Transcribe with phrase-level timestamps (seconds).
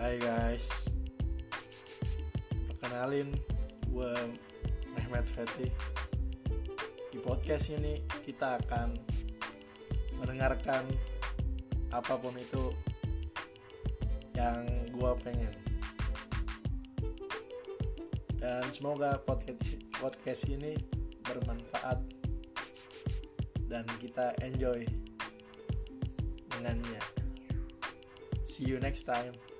[0.00, 0.88] Hai guys.
[2.72, 3.36] Perkenalin
[3.84, 4.16] Gue
[4.96, 5.68] Mehmet Fethi
[7.12, 8.96] Di podcast ini kita akan
[10.16, 10.88] Mendengarkan
[11.92, 12.72] Apa pun itu
[14.32, 15.52] Yang gue pengen.
[18.40, 20.80] Dan semoga podcast, podcast ini
[21.28, 22.00] Bermanfaat
[23.68, 24.80] Dan kita enjoy
[26.56, 27.04] Dengannya.
[28.48, 29.59] See you next time.